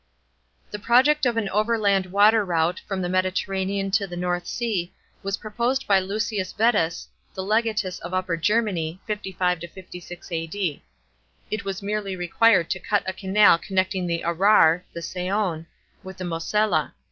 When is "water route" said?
2.07-2.81